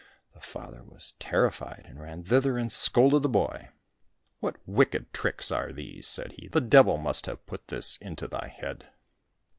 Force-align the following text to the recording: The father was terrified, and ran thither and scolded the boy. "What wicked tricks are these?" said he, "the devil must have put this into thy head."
The 0.33 0.39
father 0.39 0.81
was 0.83 1.11
terrified, 1.19 1.85
and 1.87 2.01
ran 2.01 2.23
thither 2.23 2.57
and 2.57 2.71
scolded 2.71 3.21
the 3.21 3.29
boy. 3.29 3.69
"What 4.39 4.55
wicked 4.67 5.13
tricks 5.13 5.51
are 5.51 5.71
these?" 5.71 6.07
said 6.07 6.31
he, 6.39 6.47
"the 6.47 6.59
devil 6.59 6.97
must 6.97 7.27
have 7.27 7.45
put 7.45 7.67
this 7.67 7.97
into 7.97 8.27
thy 8.27 8.47
head." 8.47 8.87